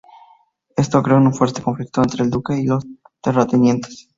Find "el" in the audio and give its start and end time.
2.23-2.31